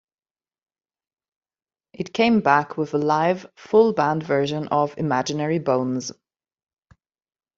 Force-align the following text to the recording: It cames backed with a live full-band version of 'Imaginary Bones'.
It 1.93 2.11
cames 2.11 2.41
backed 2.43 2.75
with 2.75 2.95
a 2.95 2.97
live 2.97 3.45
full-band 3.55 4.23
version 4.23 4.67
of 4.69 4.97
'Imaginary 4.97 5.59
Bones'. 5.59 6.11